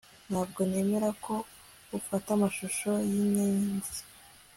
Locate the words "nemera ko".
0.69-1.33